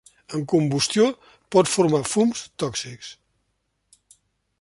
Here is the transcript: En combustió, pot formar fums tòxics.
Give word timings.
En 0.35 0.43
combustió, 0.51 1.03
pot 1.55 1.69
formar 1.73 1.99
fums 2.13 2.41
tòxics. 2.65 3.11